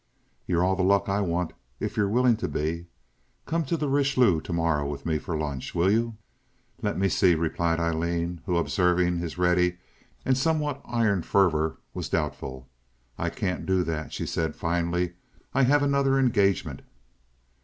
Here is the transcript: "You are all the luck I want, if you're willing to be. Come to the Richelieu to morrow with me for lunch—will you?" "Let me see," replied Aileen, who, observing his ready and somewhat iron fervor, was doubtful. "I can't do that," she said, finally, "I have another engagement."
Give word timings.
"You 0.47 0.57
are 0.57 0.63
all 0.63 0.75
the 0.75 0.81
luck 0.81 1.09
I 1.09 1.21
want, 1.21 1.53
if 1.79 1.95
you're 1.95 2.09
willing 2.09 2.35
to 2.37 2.47
be. 2.47 2.87
Come 3.45 3.63
to 3.65 3.77
the 3.77 3.87
Richelieu 3.87 4.41
to 4.41 4.51
morrow 4.51 4.83
with 4.89 5.05
me 5.05 5.19
for 5.19 5.37
lunch—will 5.37 5.91
you?" 5.91 6.17
"Let 6.81 6.97
me 6.97 7.07
see," 7.07 7.35
replied 7.35 7.79
Aileen, 7.79 8.41
who, 8.47 8.57
observing 8.57 9.19
his 9.19 9.37
ready 9.37 9.77
and 10.25 10.35
somewhat 10.35 10.81
iron 10.85 11.21
fervor, 11.21 11.77
was 11.93 12.09
doubtful. 12.09 12.67
"I 13.19 13.29
can't 13.29 13.67
do 13.67 13.83
that," 13.83 14.11
she 14.11 14.25
said, 14.25 14.55
finally, 14.55 15.13
"I 15.53 15.61
have 15.65 15.83
another 15.83 16.17
engagement." 16.17 16.81